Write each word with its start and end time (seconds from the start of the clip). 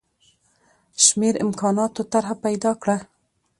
شمېر 1.05 1.33
امکاناتو 1.45 2.01
طرح 2.13 2.31
پیدا 2.43 2.71
کړه. 2.81 2.97